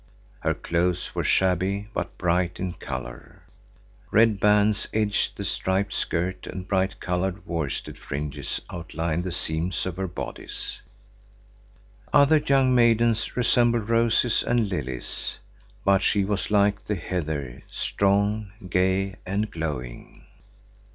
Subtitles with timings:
[0.39, 3.43] Her clothes were shabby but bright in color.
[4.09, 9.97] Red bands edged the striped skirt and bright colored worsted fringes outlined the seams of
[9.97, 10.81] her bodice.
[12.11, 15.37] Other young maidens resemble roses and lilies,
[15.85, 20.25] but she was like the heather, strong, gay and glowing.